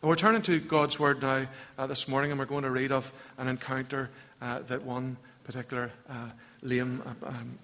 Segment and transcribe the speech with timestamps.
[0.00, 2.92] And we're turning to God's Word now uh, this morning, and we're going to read
[2.92, 6.28] of an encounter uh, that one particular uh,
[6.62, 7.58] lame, uh, um,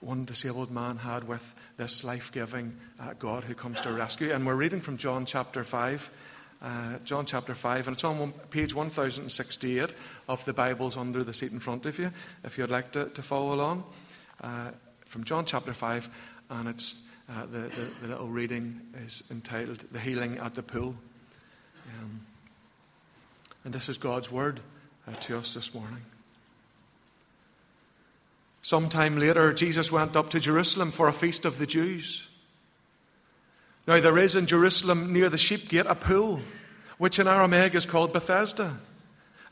[0.00, 4.32] one disabled man had with this life giving uh, God who comes to rescue.
[4.32, 6.28] And we're reading from John chapter 5.
[6.62, 9.92] Uh, John chapter 5, and it's on page 1068
[10.26, 12.10] of the Bibles under the seat in front of you,
[12.44, 13.84] if you'd like to, to follow along.
[15.04, 16.08] from John chapter 5,
[16.48, 20.94] and it's the, the, the little reading is entitled The Healing at the Pool.
[21.88, 22.20] Um,
[23.64, 24.60] and this is God's word
[25.06, 26.04] uh, to us this morning.
[28.62, 32.30] Sometime later, Jesus went up to Jerusalem for a feast of the Jews.
[33.86, 36.40] Now, there is in Jerusalem near the sheep gate a pool,
[36.96, 38.72] which in Aramaic is called Bethesda,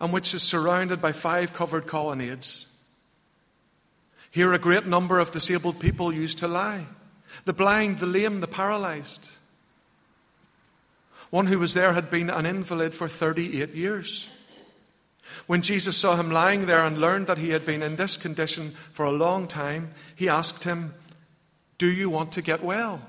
[0.01, 2.69] and which is surrounded by five covered colonnades.
[4.31, 6.87] Here, a great number of disabled people used to lie
[7.45, 9.31] the blind, the lame, the paralyzed.
[11.33, 14.31] One who was there had been an invalid for 38 years.
[15.47, 18.69] When Jesus saw him lying there and learned that he had been in this condition
[18.69, 20.93] for a long time, he asked him,
[21.79, 23.01] Do you want to get well?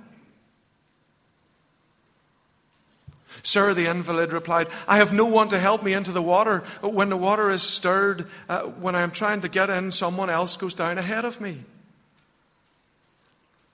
[3.43, 6.59] Sir, the invalid replied, I have no one to help me into the water.
[6.79, 10.55] When the water is stirred, uh, when I am trying to get in, someone else
[10.55, 11.57] goes down ahead of me.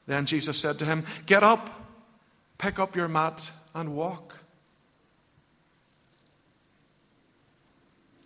[0.07, 1.69] Then Jesus said to him, Get up,
[2.57, 4.28] pick up your mat, and walk.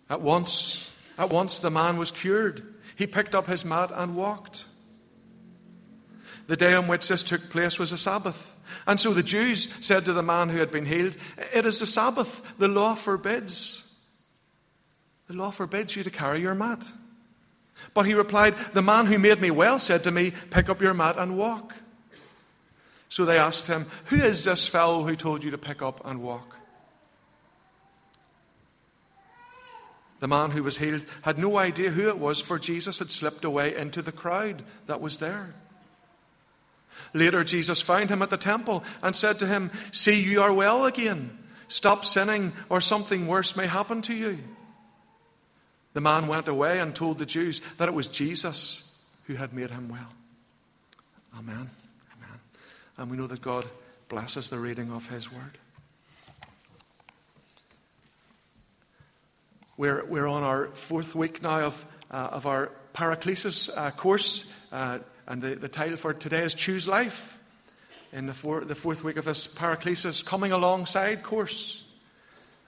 [0.08, 2.62] At once, at once the man was cured.
[2.96, 4.66] He picked up his mat and walked.
[6.46, 8.50] The day on which this took place was a Sabbath.
[8.86, 11.16] And so the Jews said to the man who had been healed,
[11.54, 12.58] It is the Sabbath.
[12.58, 13.80] The law forbids.
[15.26, 16.84] The law forbids you to carry your mat.
[17.94, 20.94] But he replied, The man who made me well said to me, Pick up your
[20.94, 21.74] mat and walk.
[23.08, 26.22] So they asked him, Who is this fellow who told you to pick up and
[26.22, 26.56] walk?
[30.24, 33.44] The man who was healed had no idea who it was, for Jesus had slipped
[33.44, 35.54] away into the crowd that was there.
[37.12, 40.86] Later, Jesus found him at the temple and said to him, See, you are well
[40.86, 41.28] again.
[41.68, 44.38] Stop sinning, or something worse may happen to you.
[45.92, 49.72] The man went away and told the Jews that it was Jesus who had made
[49.72, 50.08] him well.
[51.38, 51.68] Amen.
[52.16, 52.38] Amen.
[52.96, 53.66] And we know that God
[54.08, 55.58] blesses the reading of his word.
[59.76, 65.00] We're, we're on our fourth week now of, uh, of our Paraclesis uh, course, uh,
[65.26, 67.42] and the, the title for today is Choose Life.
[68.12, 71.92] In the, four, the fourth week of this Paraclesis coming alongside course.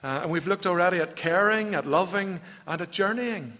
[0.03, 3.53] Uh, and we've looked already at caring, at loving, and at journeying.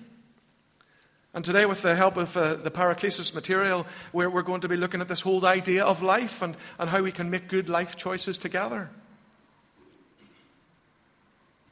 [1.33, 4.75] And today, with the help of uh, the Paraclesis material, we're, we're going to be
[4.75, 7.95] looking at this whole idea of life and, and how we can make good life
[7.95, 8.89] choices together.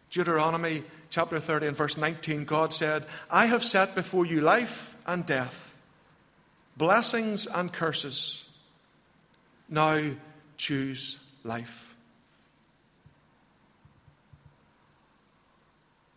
[0.10, 0.86] Deuteronomy
[1.16, 5.82] chapter 30 and verse 19, God said, I have set before you life and death,
[6.76, 8.62] blessings and curses.
[9.70, 10.12] Now
[10.58, 11.96] choose life.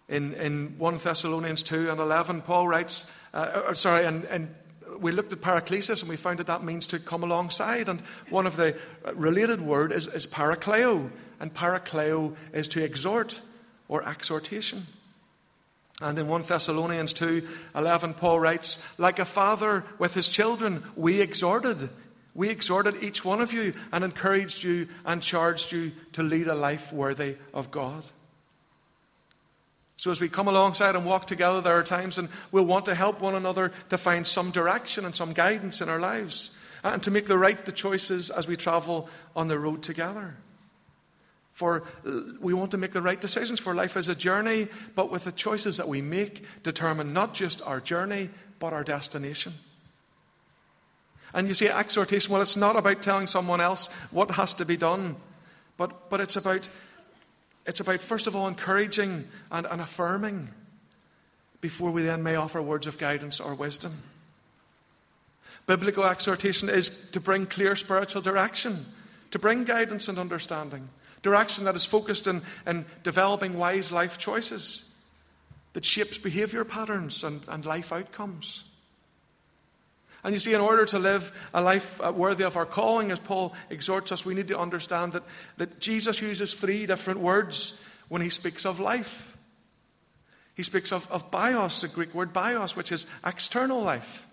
[0.09, 4.53] In, in 1 Thessalonians 2 and 11, Paul writes, uh, uh, sorry, and, and
[4.99, 7.89] we looked at paraklesis and we found that that means to come alongside.
[7.89, 8.77] And one of the
[9.15, 11.09] related word is, is parakleo.
[11.39, 13.41] And parakleo is to exhort
[13.89, 14.87] or exhortation.
[16.01, 21.21] And in 1 Thessalonians 2 11, Paul writes, Like a father with his children, we
[21.21, 21.89] exhorted.
[22.35, 26.55] We exhorted each one of you and encouraged you and charged you to lead a
[26.55, 28.05] life worthy of God.
[29.97, 32.95] So, as we come alongside and walk together, there are times when we'll want to
[32.95, 37.11] help one another to find some direction and some guidance in our lives and to
[37.11, 40.37] make the right choices as we travel on the road together.
[41.59, 45.11] For uh, we want to make the right decisions for life as a journey, but
[45.11, 48.31] with the choices that we make determine not just our journey,
[48.61, 49.55] but our destination.
[51.35, 54.77] And you see, exhortation, well, it's not about telling someone else what has to be
[54.77, 55.17] done,
[55.77, 56.69] but, but it's, about,
[57.67, 60.51] it's about, first of all, encouraging and, and affirming
[61.61, 63.95] before we then may offer words of guidance or wisdom.
[65.67, 68.87] Biblical exhortation is to bring clear spiritual direction,
[69.33, 70.89] to bring guidance and understanding.
[71.23, 74.85] Direction that is focused in, in developing wise life choices
[75.73, 78.65] that shapes behavior patterns and, and life outcomes.
[80.25, 83.21] And you see, in order to live a life uh, worthy of our calling, as
[83.21, 85.23] Paul exhorts us, we need to understand that,
[85.59, 89.37] that Jesus uses three different words when he speaks of life.
[90.55, 94.27] He speaks of, of bios, the Greek word bios, which is external life,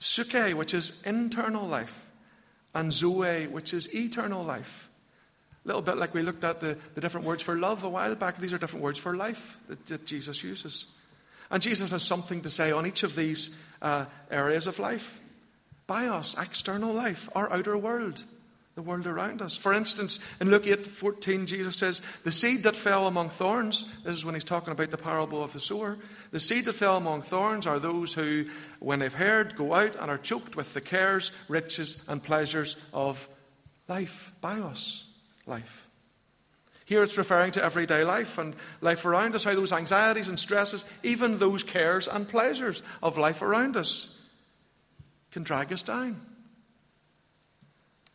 [0.00, 2.10] psuche, which is internal life,
[2.74, 4.88] and zoe, which is eternal life.
[5.66, 8.14] A little bit like we looked at the, the different words for love a while
[8.14, 8.36] back.
[8.36, 10.96] These are different words for life that, that Jesus uses.
[11.50, 15.20] And Jesus has something to say on each of these uh, areas of life.
[15.88, 18.22] Bios, external life, our outer world,
[18.76, 19.56] the world around us.
[19.56, 24.14] For instance, in Luke 8 14, Jesus says, The seed that fell among thorns, this
[24.14, 25.98] is when he's talking about the parable of the sower.
[26.30, 28.44] The seed that fell among thorns are those who,
[28.78, 33.28] when they've heard, go out and are choked with the cares, riches, and pleasures of
[33.88, 35.05] life, bios
[35.46, 35.86] life.
[36.84, 40.84] Here it's referring to everyday life and life around us, how those anxieties and stresses,
[41.02, 44.32] even those cares and pleasures of life around us,
[45.32, 46.20] can drag us down.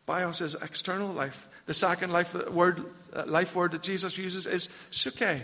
[0.06, 1.50] Bios is external life.
[1.66, 2.84] The second life word,
[3.14, 5.42] uh, life word that Jesus uses is psuche.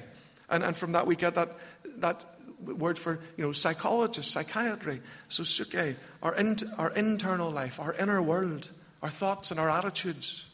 [0.50, 1.52] And, and from that we get that,
[1.98, 2.26] that
[2.62, 5.02] word for you know psychologist, psychiatry.
[5.30, 8.70] So psuche, our, in, our internal life, our inner world,
[9.02, 10.54] our thoughts and our attitudes.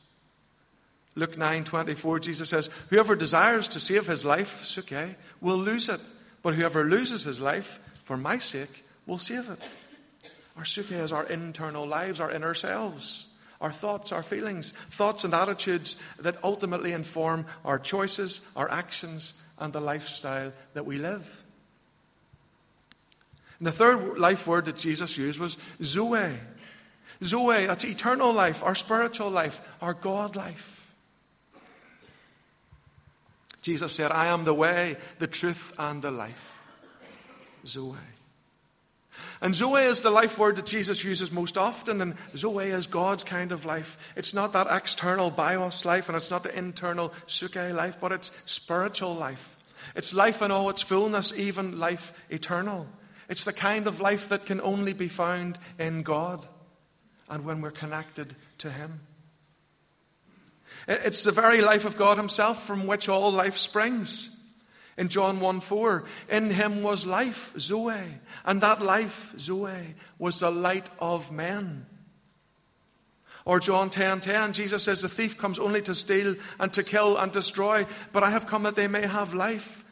[1.16, 5.90] Luke 9 24, Jesus says, Whoever desires to save his life, psuche, eh, will lose
[5.90, 6.02] it.
[6.42, 9.70] But whoever loses his life for my sake will save it.
[10.58, 15.24] Our psuche eh, is our internal lives, our inner selves, our thoughts, our feelings, thoughts
[15.24, 21.44] and attitudes that ultimately inform our choices, our actions, and the lifestyle that we live.
[23.60, 26.34] And the third life word that Jesus used was Zoe.
[27.24, 30.83] Zoe, that's eternal life, our spiritual life, our God life.
[33.64, 36.62] Jesus said, I am the way, the truth, and the life.
[37.66, 37.98] Zoe.
[39.42, 43.24] And Zoe is the life word that Jesus uses most often, and Zoe is God's
[43.24, 44.14] kind of life.
[44.18, 48.52] It's not that external bios life, and it's not the internal psuche life, but it's
[48.52, 49.56] spiritual life.
[49.96, 52.88] It's life in all its fullness, even life eternal.
[53.30, 56.46] It's the kind of life that can only be found in God
[57.30, 59.00] and when we're connected to Him.
[60.88, 64.30] It's the very life of God Himself from which all life springs.
[64.98, 70.52] In John 1 4, in Him was life, Zoe, and that life, Zoe, was the
[70.52, 71.88] light of men.
[73.46, 77.18] Or John 10 10, Jesus says, The thief comes only to steal and to kill
[77.18, 79.84] and destroy, but I have come that they may have life,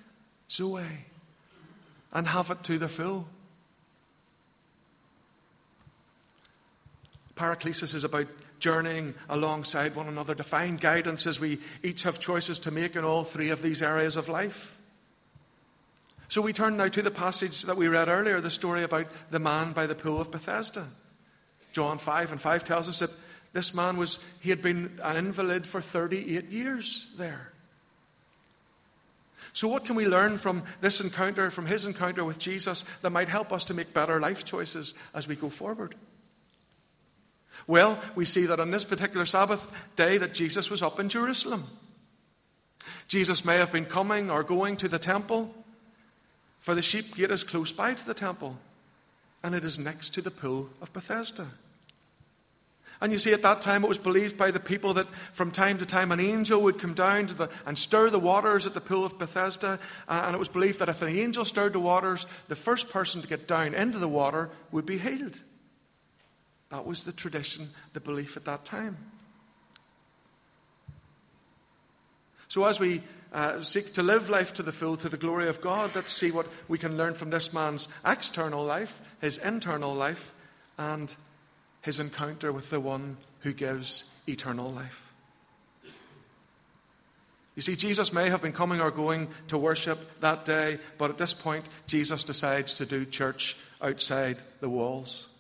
[0.50, 1.06] Zoe,
[2.13, 3.28] and have it to the full.
[7.36, 8.28] Paraclesis is about
[8.62, 13.04] journeying alongside one another to find guidance as we each have choices to make in
[13.04, 14.78] all three of these areas of life.
[16.30, 19.40] So we turn now to the passage that we read earlier, the story about the
[19.40, 20.86] man by the pool of Bethesda.
[21.74, 23.12] John 5 and 5 tells us that
[23.54, 27.52] this man was, he had been an invalid for 38 years there.
[29.54, 33.28] So, what can we learn from this encounter, from his encounter with Jesus, that might
[33.28, 35.96] help us to make better life choices as we go forward?
[37.71, 41.63] Well, we see that on this particular Sabbath day that Jesus was up in Jerusalem.
[43.07, 45.56] Jesus may have been coming or going to the temple,
[46.59, 48.57] for the sheep gate is close by to the temple,
[49.41, 51.47] and it is next to the pool of Bethesda.
[53.00, 55.77] And you see, at that time, it was believed by the people that from time
[55.77, 59.06] to time an angel would come down the, and stir the waters at the pool
[59.06, 59.79] of Bethesda.
[60.09, 63.21] Uh, and it was believed that if an angel stirred the waters, the first person
[63.21, 65.39] to get down into the water would be healed.
[66.71, 68.97] That was the tradition, the belief at that time.
[72.47, 73.01] So, as we
[73.33, 76.31] uh, seek to live life to the full, to the glory of God, let's see
[76.31, 80.33] what we can learn from this man's external life, his internal life,
[80.78, 81.13] and
[81.81, 85.13] his encounter with the one who gives eternal life.
[87.56, 91.18] You see, Jesus may have been coming or going to worship that day, but at
[91.18, 95.31] this point, Jesus decides to do church outside the walls.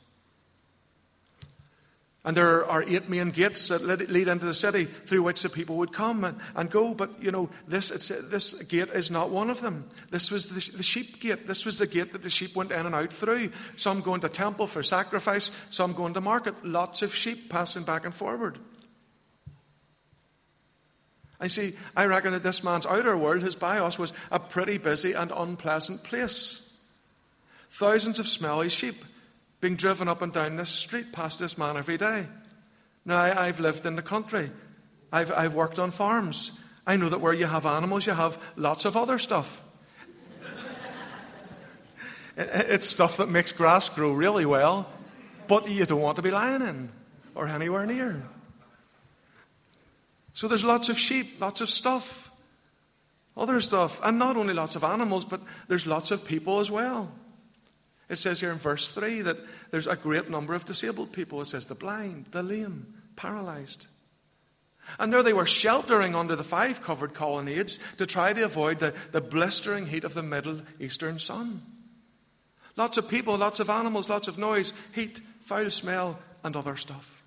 [2.23, 5.77] And there are eight main gates that lead into the city through which the people
[5.77, 6.93] would come and, and go.
[6.93, 7.89] But, you know, this,
[8.29, 9.89] this gate is not one of them.
[10.11, 11.47] This was the, the sheep gate.
[11.47, 13.51] This was the gate that the sheep went in and out through.
[13.75, 16.63] Some going to temple for sacrifice, some going to market.
[16.63, 18.59] Lots of sheep passing back and forward.
[21.39, 25.13] I see, I reckon that this man's outer world, his bios, was a pretty busy
[25.13, 26.87] and unpleasant place.
[27.71, 28.93] Thousands of smelly sheep
[29.61, 32.25] being driven up and down this street past this man every day.
[33.05, 34.51] Now, I, have lived in the country,
[35.11, 36.67] I've, I've worked on farms.
[36.85, 39.67] I know that where you have animals, you have lots of other stuff.
[42.37, 44.89] it's stuff that makes grass grow really well,
[45.47, 46.89] but you don't want to be lying in
[47.35, 48.21] or anywhere near.
[50.33, 52.31] So there's lots of sheep, lots of stuff,
[53.37, 57.11] other stuff, and not only lots of animals, but there's lots of people as well.
[58.11, 59.37] It says here in verse 3 that
[59.71, 61.39] there's a great number of disabled people.
[61.41, 63.87] It says the blind, the lame, paralyzed.
[64.99, 68.93] And there they were sheltering under the five covered colonnades to try to avoid the,
[69.13, 71.61] the blistering heat of the Middle Eastern sun.
[72.75, 77.23] Lots of people, lots of animals, lots of noise, heat, foul smell, and other stuff.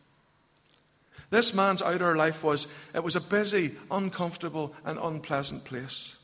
[1.31, 6.24] This man's outer life was it was a busy, uncomfortable, and unpleasant place.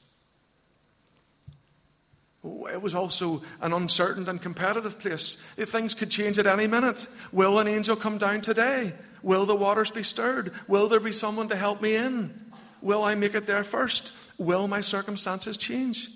[2.42, 5.54] Oh, it was also an uncertain and competitive place.
[5.59, 7.06] If things could change at any minute.
[7.32, 8.94] Will an angel come down today?
[9.23, 10.52] Will the waters be stirred?
[10.66, 12.52] Will there be someone to help me in?
[12.80, 14.16] Will I make it there first?
[14.38, 16.09] Will my circumstances change?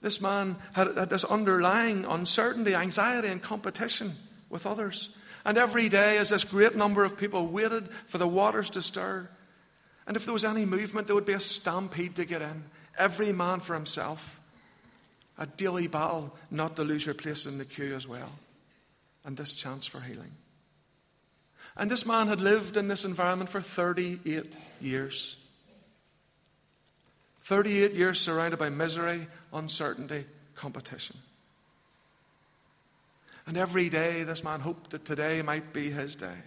[0.00, 4.12] This man had, had this underlying uncertainty, anxiety, and competition
[4.48, 5.20] with others.
[5.44, 9.28] And every day, as this great number of people waited for the waters to stir,
[10.06, 12.64] and if there was any movement, there would be a stampede to get in.
[12.98, 14.40] Every man for himself.
[15.38, 18.32] A daily battle not to lose your place in the queue as well.
[19.24, 20.32] And this chance for healing.
[21.76, 25.46] And this man had lived in this environment for 38 years.
[27.42, 30.24] 38 years surrounded by misery, uncertainty,
[30.54, 31.16] competition.
[33.46, 36.38] And every day, this man hoped that today might be his day.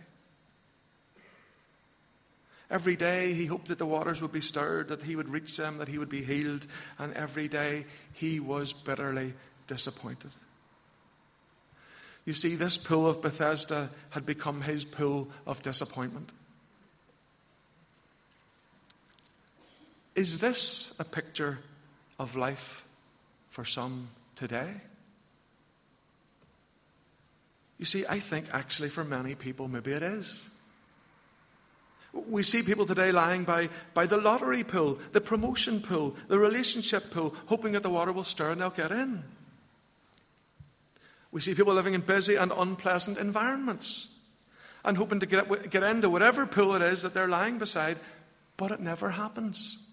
[2.69, 5.79] Every day he hoped that the waters would be stirred, that he would reach them,
[5.79, 6.67] that he would be healed,
[6.99, 9.33] and every day he was bitterly
[9.65, 10.31] disappointed.
[12.25, 16.31] You see, this pool of Bethesda had become his pool of disappointment.
[20.13, 21.59] Is this a picture
[22.19, 22.85] of life
[23.49, 24.69] for some today?
[27.79, 30.49] You see, I think actually for many people, maybe it is.
[32.13, 37.11] We see people today lying by, by the lottery pool, the promotion pool, the relationship
[37.11, 39.23] pool, hoping that the water will stir and they'll get in.
[41.31, 44.27] We see people living in busy and unpleasant environments
[44.83, 47.97] and hoping to get, get into whatever pool it is that they're lying beside,
[48.57, 49.85] but it never happens.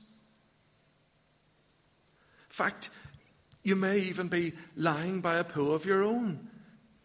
[2.48, 2.90] In fact,
[3.62, 6.48] you may even be lying by a pool of your own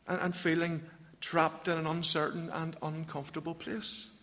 [0.07, 0.83] and, and feeling
[1.19, 4.20] trapped in an uncertain and uncomfortable place.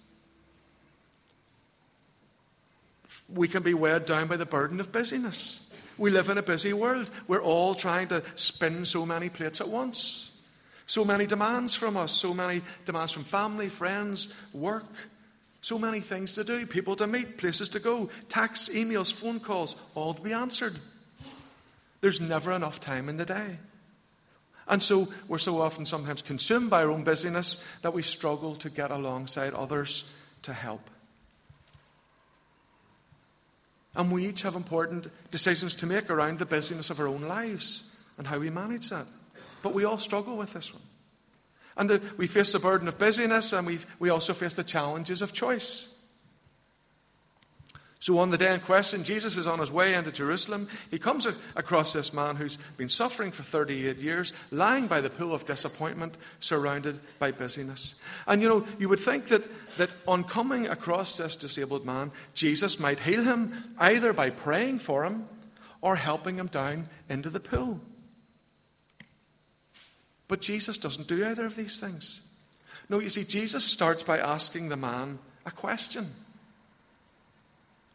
[3.32, 5.64] We can be weighed down by the burden of busyness.
[5.99, 7.11] We live in a busy world.
[7.26, 10.47] We're all trying to spin so many plates at once.
[10.87, 14.87] So many demands from us, so many demands from family, friends, work,
[15.61, 19.76] so many things to do, people to meet, places to go, tax, emails, phone calls,
[19.94, 20.78] all to be answered.
[22.00, 23.58] There's never enough time in the day.
[24.68, 28.70] And so we're so often sometimes consumed by our own busyness that we struggle to
[28.70, 30.88] get alongside others to help.
[33.95, 38.07] And we each have important decisions to make around the busyness of our own lives
[38.18, 39.07] and how we manage that.
[39.62, 40.83] But we all struggle with this one.
[41.76, 45.23] And the, we face the burden of busyness and we we also face the challenges
[45.23, 45.98] of choice.
[48.08, 50.66] So, on the day in question, Jesus is on his way into Jerusalem.
[50.90, 55.34] He comes across this man who's been suffering for 38 years, lying by the pool
[55.34, 58.02] of disappointment, surrounded by busyness.
[58.26, 59.42] And you know, you would think that,
[59.76, 65.04] that on coming across this disabled man, Jesus might heal him either by praying for
[65.04, 65.28] him
[65.82, 67.78] or helping him down into the pool.
[70.28, 72.34] But Jesus doesn't do either of these things.
[72.88, 76.06] No, you see, Jesus starts by asking the man a question.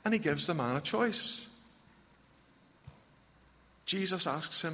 [0.04, 1.50] And he gives the man a choice.
[3.86, 4.74] Jesus asks him,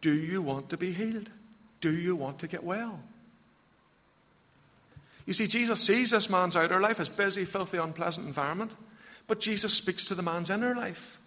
[0.00, 1.30] Do you want to be healed?
[1.80, 3.00] Do you want to get well?
[5.26, 8.74] You see, Jesus sees this man's outer life as busy, filthy, unpleasant environment,
[9.26, 11.20] but Jesus speaks to the man's inner life.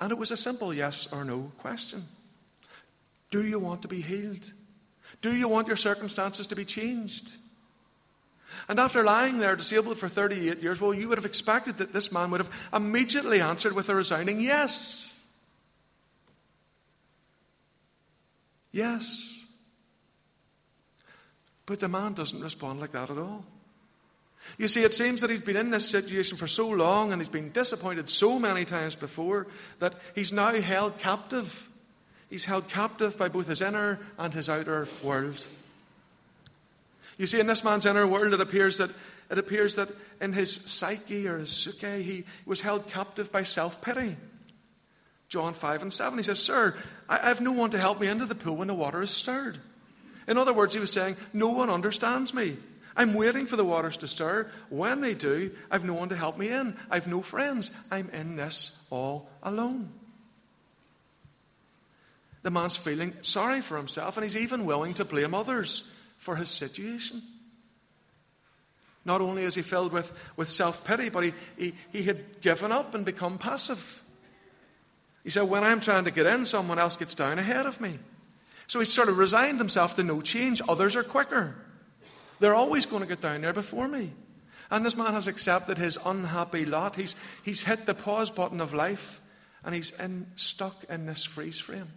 [0.00, 2.02] And it was a simple yes or no question.
[3.30, 4.50] Do you want to be healed?
[5.22, 7.34] Do you want your circumstances to be changed?
[8.68, 12.12] And after lying there disabled for 38 years, well, you would have expected that this
[12.12, 15.12] man would have immediately answered with a resounding yes.
[18.72, 19.36] Yes.
[21.64, 23.44] But the man doesn't respond like that at all.
[24.58, 27.28] You see, it seems that he's been in this situation for so long and he's
[27.28, 29.48] been disappointed so many times before
[29.80, 31.68] that he's now held captive.
[32.30, 35.44] He's held captive by both his inner and his outer world.
[37.16, 38.90] You see, in this man's inner world, it appears that
[39.30, 39.88] it appears that
[40.20, 44.16] in his psyche or his psyche, he was held captive by self pity.
[45.28, 46.76] John 5 and 7, he says, Sir,
[47.08, 49.58] I have no one to help me into the pool when the water is stirred.
[50.28, 52.56] In other words, he was saying, No one understands me.
[52.96, 54.50] I'm waiting for the waters to stir.
[54.70, 56.76] When they do, I've no one to help me in.
[56.90, 57.78] I've no friends.
[57.90, 59.90] I'm in this all alone.
[62.42, 65.95] The man's feeling sorry for himself, and he's even willing to blame others
[66.26, 67.22] for his situation.
[69.04, 72.72] Not only is he filled with, with self pity, but he, he, he had given
[72.72, 74.02] up and become passive.
[75.22, 78.00] He said, When I'm trying to get in, someone else gets down ahead of me.
[78.66, 80.60] So he sort of resigned himself to no change.
[80.68, 81.54] Others are quicker.
[82.40, 84.10] They're always going to get down there before me.
[84.68, 86.96] And this man has accepted his unhappy lot.
[86.96, 87.14] He's,
[87.44, 89.20] he's hit the pause button of life
[89.64, 91.92] and he's in, stuck in this freeze frame.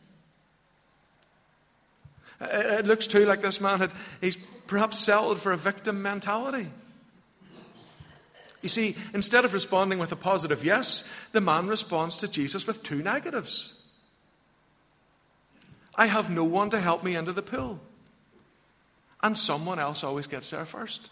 [2.41, 3.91] It looks too like this man had,
[4.21, 6.67] he's perhaps settled for a victim mentality.
[8.61, 12.83] You see, instead of responding with a positive yes, the man responds to Jesus with
[12.83, 13.75] two negatives.
[15.95, 17.79] I have no one to help me into the pool.
[19.21, 21.09] And someone else always gets there first.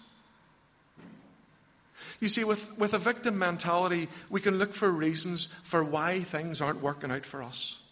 [2.19, 6.61] You see, with, with a victim mentality, we can look for reasons for why things
[6.61, 7.86] aren't working out for us.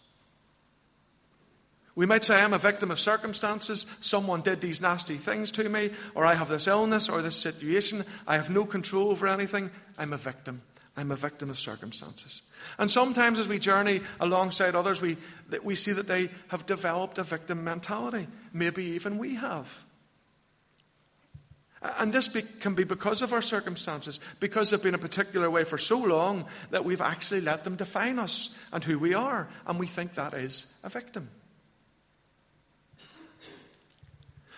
[1.96, 3.80] We might say, I'm a victim of circumstances.
[4.02, 8.04] Someone did these nasty things to me, or I have this illness or this situation.
[8.26, 9.70] I have no control over anything.
[9.98, 10.60] I'm a victim.
[10.94, 12.42] I'm a victim of circumstances.
[12.78, 15.16] And sometimes as we journey alongside others, we,
[15.64, 18.26] we see that they have developed a victim mentality.
[18.52, 19.82] Maybe even we have.
[21.98, 25.64] And this be, can be because of our circumstances, because they've been a particular way
[25.64, 29.48] for so long that we've actually let them define us and who we are.
[29.66, 31.30] And we think that is a victim.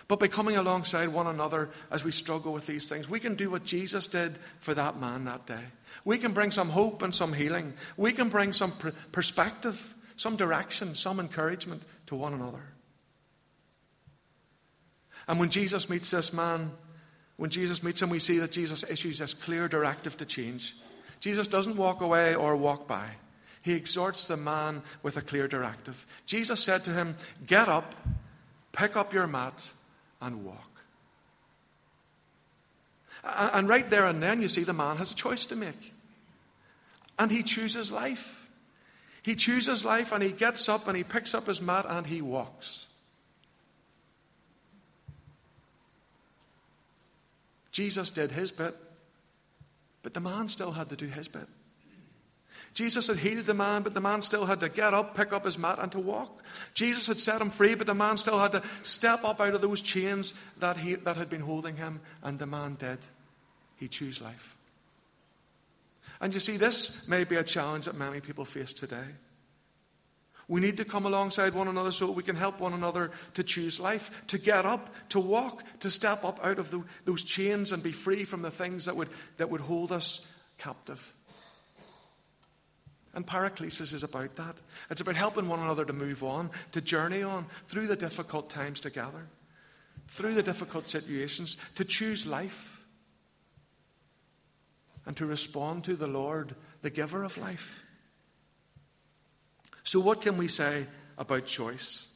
[0.09, 3.51] But by coming alongside one another as we struggle with these things, we can do
[3.51, 5.63] what Jesus did for that man that day.
[6.03, 7.73] We can bring some hope and some healing.
[7.95, 12.63] We can bring some pr- perspective, some direction, some encouragement to one another.
[15.27, 16.71] And when Jesus meets this man,
[17.37, 20.73] when Jesus meets him, we see that Jesus issues this clear directive to change.
[21.19, 23.05] Jesus doesn't walk away or walk by.
[23.61, 26.07] He exhorts the man with a clear directive.
[26.25, 27.93] Jesus said to him, Get up,
[28.71, 29.69] pick up your mat,
[30.21, 30.83] and walk.
[33.23, 35.93] And right there and then, you see the man has a choice to make.
[37.17, 38.49] And he chooses life.
[39.21, 42.21] He chooses life and he gets up and he picks up his mat and he
[42.21, 42.87] walks.
[47.71, 48.75] Jesus did his bit,
[50.01, 51.47] but the man still had to do his bit.
[52.73, 55.45] Jesus had healed the man, but the man still had to get up, pick up
[55.45, 56.43] his mat, and to walk.
[56.73, 59.61] Jesus had set him free, but the man still had to step up out of
[59.61, 62.99] those chains that, he, that had been holding him, and the man did.
[63.77, 64.55] He chose life.
[66.21, 69.15] And you see, this may be a challenge that many people face today.
[70.49, 73.79] We need to come alongside one another so we can help one another to choose
[73.79, 77.83] life, to get up, to walk, to step up out of the, those chains and
[77.83, 81.13] be free from the things that would, that would hold us captive.
[83.13, 84.55] And Paraclesis is about that.
[84.89, 88.79] It's about helping one another to move on, to journey on through the difficult times
[88.79, 89.27] together,
[90.07, 92.85] through the difficult situations, to choose life,
[95.05, 97.83] and to respond to the Lord, the giver of life.
[99.83, 100.85] So, what can we say
[101.17, 102.15] about choice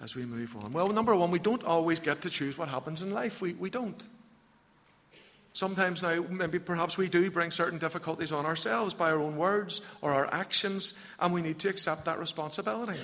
[0.00, 0.72] as we move on?
[0.72, 3.42] Well, number one, we don't always get to choose what happens in life.
[3.42, 4.06] We, we don't.
[5.54, 9.80] Sometimes now, maybe perhaps we do bring certain difficulties on ourselves by our own words
[10.02, 12.98] or our actions, and we need to accept that responsibility.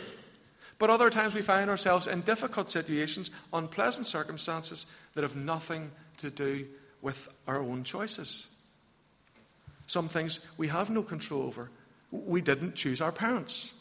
[0.77, 6.31] But other times we find ourselves in difficult situations, unpleasant circumstances that have nothing to
[6.31, 6.67] do
[7.03, 8.61] with our own choices.
[9.87, 11.71] Some things we have no control over.
[12.11, 13.80] We didn't choose our parents.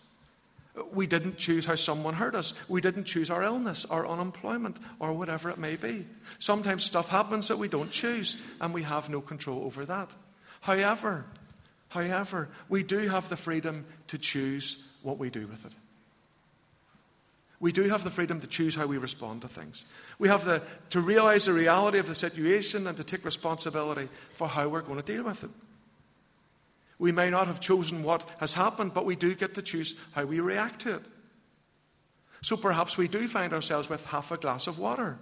[0.92, 2.68] We didn't choose how someone hurt us.
[2.70, 6.06] We didn't choose our illness, our unemployment, or whatever it may be.
[6.40, 10.14] Sometimes stuff happens that we don't choose, and we have no control over that.
[10.62, 11.26] However,
[11.90, 15.76] however, we do have the freedom to choose what we do with it.
[17.60, 19.92] We do have the freedom to choose how we respond to things.
[20.18, 20.62] We have the,
[20.92, 25.02] to realize the reality of the situation and to take responsibility for how we're going
[25.02, 25.50] to deal with it.
[27.00, 30.26] We may not have chosen what has happened, but we do get to choose how
[30.26, 31.02] we react to it.
[32.42, 35.18] So perhaps we do find ourselves with half a glass of water.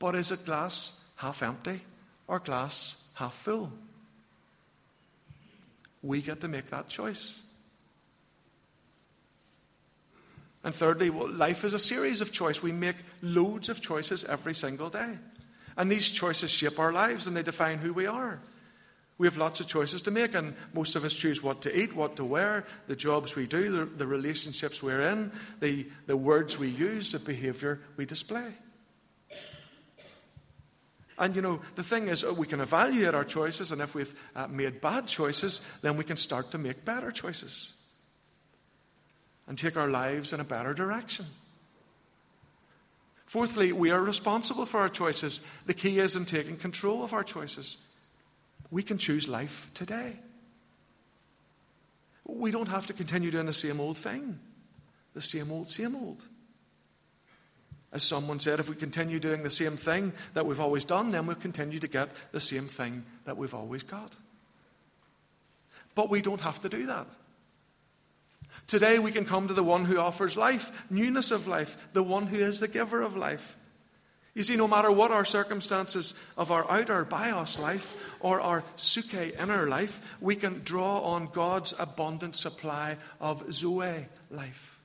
[0.00, 1.80] But is it glass half empty
[2.26, 3.72] or glass half full?
[6.02, 7.46] We get to make that choice.
[10.64, 12.62] And thirdly, well, life is a series of choices.
[12.62, 15.18] We make loads of choices every single day.
[15.76, 18.40] And these choices shape our lives and they define who we are.
[19.20, 21.94] We have lots of choices to make, and most of us choose what to eat,
[21.94, 25.30] what to wear, the jobs we do, the, the relationships we're in,
[25.60, 28.50] the, the words we use, the behaviour we display.
[31.18, 34.48] And you know, the thing is, we can evaluate our choices, and if we've uh,
[34.48, 37.86] made bad choices, then we can start to make better choices
[39.46, 41.26] and take our lives in a better direction.
[43.26, 45.40] Fourthly, we are responsible for our choices.
[45.66, 47.86] The key is in taking control of our choices.
[48.70, 50.16] We can choose life today.
[52.24, 54.38] We don't have to continue doing the same old thing,
[55.14, 56.24] the same old, same old.
[57.92, 61.26] As someone said, if we continue doing the same thing that we've always done, then
[61.26, 64.14] we'll continue to get the same thing that we've always got.
[65.96, 67.08] But we don't have to do that.
[68.68, 72.28] Today we can come to the one who offers life, newness of life, the one
[72.28, 73.56] who is the giver of life.
[74.40, 79.38] You see, no matter what our circumstances of our outer bios life or our psuche
[79.38, 84.80] inner life, we can draw on God's abundant supply of Zoe life.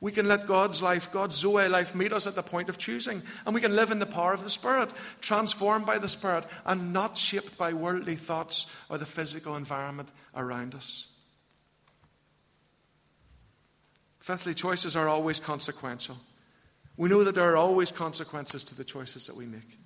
[0.00, 3.20] We can let God's life, God's Zoe life, meet us at the point of choosing.
[3.44, 6.92] And we can live in the power of the Spirit, transformed by the Spirit, and
[6.92, 11.08] not shaped by worldly thoughts or the physical environment around us.
[14.20, 16.16] Fifthly, choices are always consequential.
[16.96, 19.78] We know that there are always consequences to the choices that we make.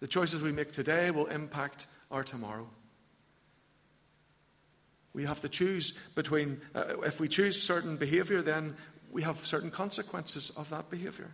[0.00, 2.68] The choices we make today will impact our tomorrow.
[5.14, 8.76] We have to choose between, uh, if we choose certain behavior, then
[9.12, 11.30] we have certain consequences of that behavior.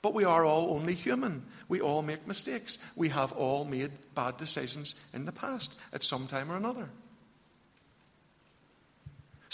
[0.00, 1.44] But we are all only human.
[1.68, 2.78] We all make mistakes.
[2.96, 6.88] We have all made bad decisions in the past at some time or another.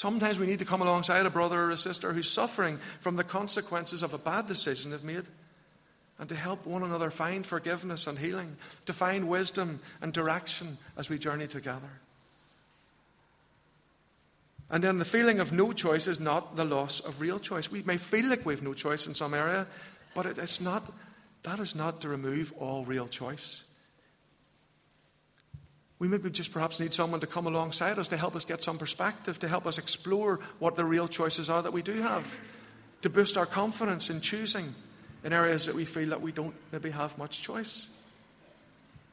[0.05, 3.25] Sometimes we need to come alongside a brother or a sister who's suffering from the
[3.25, 5.25] consequences of a bad decision they've made
[6.19, 11.09] and to help one another find forgiveness and healing, to find wisdom and direction as
[11.09, 11.89] we journey together.
[14.69, 17.73] And then the feeling of no choice is not the loss of real choice.
[17.73, 19.67] We may feel like we have no choice in some area,
[20.15, 20.83] but it, it's not,
[21.45, 23.74] that is not to remove all real choice.
[25.99, 28.79] We maybe just perhaps need someone to come alongside us to help us get some
[28.79, 32.41] perspective, to help us explore what the real choices are that we do have,
[33.03, 34.67] to boost our confidence in choosing
[35.23, 37.97] in areas that we feel that we don't maybe have much choice.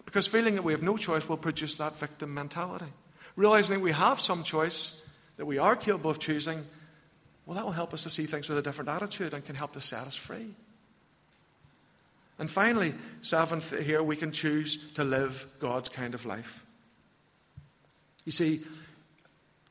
[0.06, 2.92] Because feeling that we have no choice will produce that victim mentality.
[3.36, 6.60] Realizing that we have some choice that we are capable of choosing,
[7.46, 9.74] well, that will help us to see things with a different attitude and can help
[9.74, 10.54] to set us free.
[12.38, 16.66] And finally, seventh, here we can choose to live God's kind of life.
[18.26, 18.60] You see,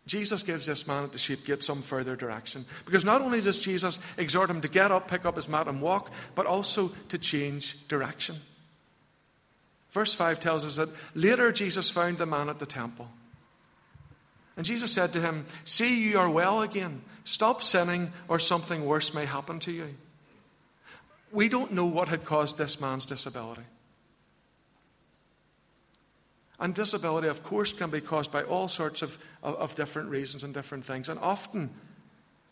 [0.06, 2.64] Jesus gives this man at the sheep gate some further direction.
[2.84, 5.80] Because not only does Jesus exhort him to get up, pick up his mat, and
[5.80, 8.34] walk, but also to change direction.
[9.92, 13.08] Verse 5 tells us that later Jesus found the man at the temple.
[14.56, 17.02] And Jesus said to him, See, you are well again.
[17.24, 19.94] Stop sinning, or something worse may happen to you.
[21.32, 23.62] We don't know what had caused this man's disability.
[26.60, 30.44] And disability, of course, can be caused by all sorts of, of, of, different reasons
[30.44, 31.70] and different things, and often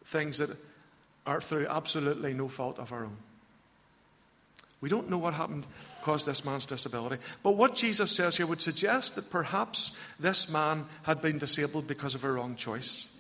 [0.05, 0.57] things that
[1.27, 3.16] are through absolutely no fault of our own.
[4.81, 5.66] We don't know what happened
[6.03, 7.21] caused this man's disability.
[7.42, 12.14] But what Jesus says here would suggest that perhaps this man had been disabled because
[12.14, 13.14] of a wrong choice.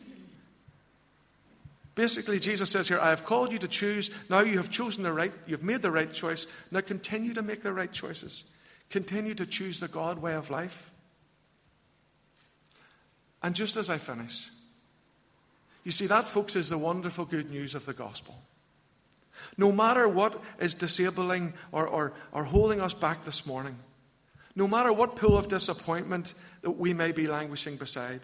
[1.94, 4.30] Basically, Jesus says here, I have called you to choose.
[4.30, 6.46] Now you have chosen the right, you've made the right choice.
[6.70, 8.54] Now continue to make the right choices.
[8.90, 10.90] Continue to choose the God way of life.
[13.42, 14.50] And just as I finish,
[15.84, 18.34] you see, that, folks, is the wonderful good news of the gospel.
[19.56, 23.76] No matter what is disabling or, or, or holding us back this morning,
[24.54, 28.20] no matter what pool of disappointment that we may be languishing beside,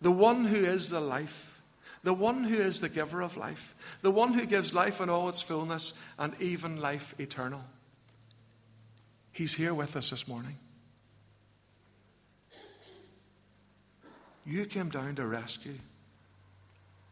[0.00, 1.60] the one who is the life,
[2.02, 5.28] the one who is the giver of life, the one who gives life in all
[5.28, 7.64] its fullness and even life eternal,
[9.40, 10.54] he's here with us this morning.
[14.44, 15.78] You came down to rescue,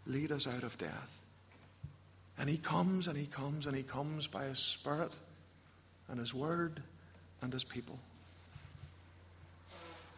[0.06, 1.22] lead us out of death.
[2.38, 5.12] And He comes and He comes and He comes by His Spirit
[6.10, 6.82] and His Word
[7.40, 7.98] and His people.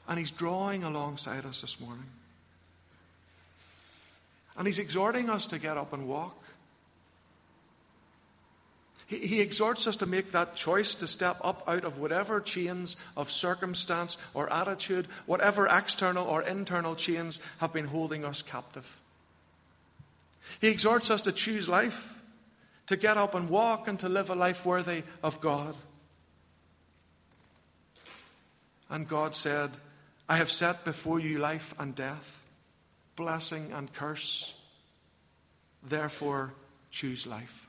[0.08, 2.10] And He's drawing alongside us this morning.
[4.58, 6.39] And He's exhorting us to get up and walk.
[9.10, 13.32] He, exhorts us to make that choice to step up out of whatever chains of
[13.32, 19.00] circumstance or attitude, whatever external or internal chains have been holding us captive.
[20.60, 22.22] He exhorts us to choose life,
[22.86, 25.74] to get up and walk, and to live a life worthy of God.
[28.88, 29.70] And God said,
[30.28, 32.46] I have set before you life and death,
[33.16, 34.56] blessing and curse.
[35.82, 36.54] Therefore,
[36.92, 37.66] choose life.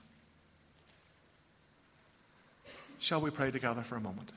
[3.02, 4.32] Shall we pray together for a moment?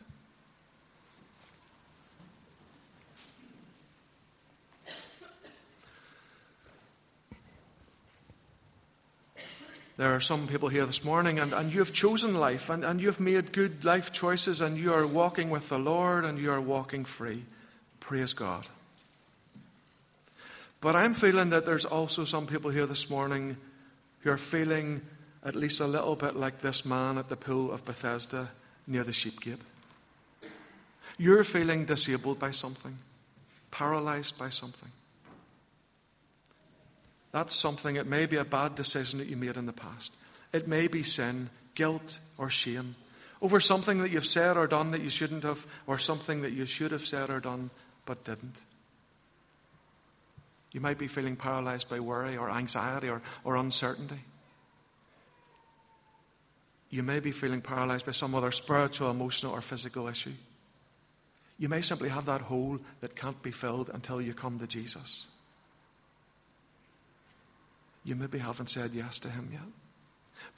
[9.98, 13.00] There are some people here this morning, and, and you have chosen life, and, and
[13.02, 16.50] you have made good life choices, and you are walking with the Lord, and you
[16.50, 17.44] are walking free.
[18.00, 18.64] Praise God.
[20.80, 23.58] But I'm feeling that there's also some people here this morning
[24.20, 25.02] who are feeling
[25.44, 28.48] at least a little bit like this man at the pool of Bethesda
[28.86, 29.60] near the sheep gate.
[31.18, 32.96] You're feeling disabled by something,
[33.70, 34.90] paralyzed by something.
[37.32, 40.14] That's something, it may be a bad decision that you made in the past.
[40.52, 42.94] It may be sin, guilt, or shame
[43.44, 46.64] over something that you've said or done that you shouldn't have, or something that you
[46.64, 47.68] should have said or done
[48.06, 48.56] but didn't.
[50.72, 54.20] You might be feeling paralyzed by worry or anxiety or, or uncertainty.
[56.94, 60.30] You may be feeling paralyzed by some other spiritual, emotional, or physical issue.
[61.58, 65.26] You may simply have that hole that can't be filled until you come to Jesus.
[68.04, 69.66] You maybe haven't said yes to Him yet.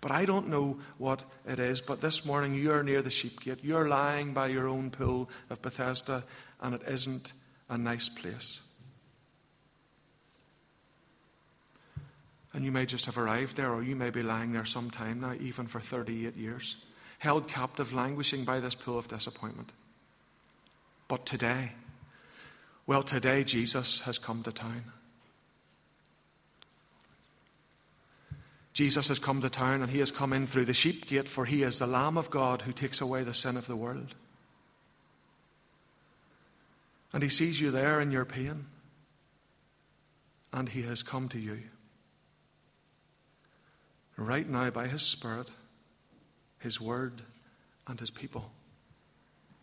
[0.02, 1.80] But I don't know what it is.
[1.80, 3.60] But this morning you're near the sheep gate.
[3.62, 6.22] You're lying by your own pool of Bethesda,
[6.60, 7.32] and it isn't
[7.70, 8.65] a nice place.
[12.56, 15.20] And you may just have arrived there, or you may be lying there some time
[15.20, 16.82] now, even for 38 years,
[17.18, 19.74] held captive, languishing by this pool of disappointment.
[21.06, 21.72] But today,
[22.86, 24.84] well, today Jesus has come to town.
[28.72, 31.44] Jesus has come to town and he has come in through the sheep gate, for
[31.44, 34.14] he is the Lamb of God who takes away the sin of the world.
[37.12, 38.64] And he sees you there in your pain,
[40.54, 41.58] and he has come to you
[44.16, 45.48] right now by His Spirit,
[46.58, 47.22] His Word,
[47.86, 48.50] and His people,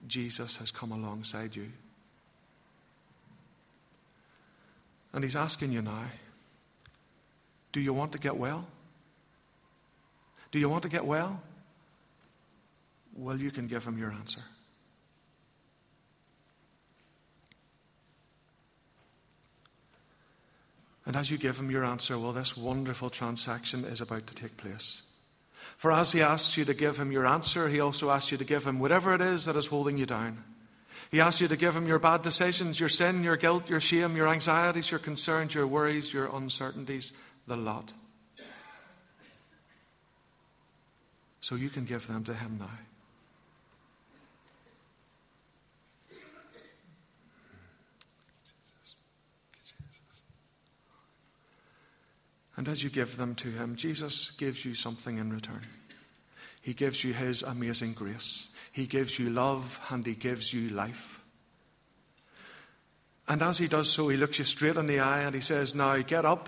[0.08, 1.72] Jesus has come alongside you.
[5.14, 6.06] And He's asking you now
[7.72, 8.68] do you want to get well?
[10.52, 11.42] Do you want to get well?
[13.16, 14.42] Well, you can give Him your answer.
[21.06, 24.56] And as you give him your answer, well, this wonderful transaction is about to take
[24.58, 25.10] place.
[25.78, 28.46] For as he asks you to give him your answer, he also asks you to
[28.46, 30.44] give him whatever it is that is holding you down.
[31.12, 34.16] He asks you to give him your bad decisions, your sin, your guilt, your shame,
[34.16, 37.92] your anxieties, your concerns, your worries, your uncertainties, the lot.
[41.42, 42.70] So you can give them to him now.
[52.64, 55.64] And as you give them to Him, Jesus gives you something in return.
[56.62, 58.56] He gives you His amazing grace.
[58.72, 61.26] He gives you love and He gives you life.
[63.28, 65.76] And as He does so, He looks you straight in the eye and He says,
[65.76, 66.48] Now get up,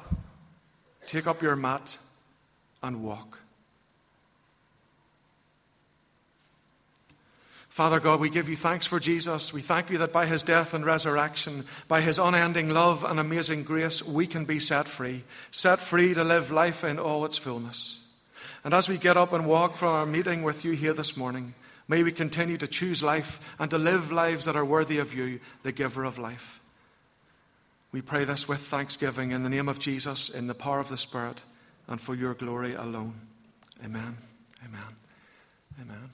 [1.06, 1.98] take up your mat,
[2.82, 3.40] and walk.
[7.76, 9.52] Father God, we give you thanks for Jesus.
[9.52, 13.66] We thank you that by his death and resurrection, by his unending love and amazing
[13.66, 15.24] grace, we can be set free.
[15.52, 18.02] Set free to live life in all its fullness.
[18.64, 21.54] And as we get up and walk from our meeting with you here this morning,
[21.90, 25.42] may we continue to choose life and to live lives that are worthy of you,
[25.64, 26.62] the giver of life.
[27.92, 30.98] We pray this with thanksgiving in the name of Jesus, in the power of the
[30.98, 31.42] Spirit,
[31.90, 33.16] and for your glory alone.
[33.84, 34.16] Amen.
[34.64, 34.96] Amen.
[35.82, 36.12] Amen.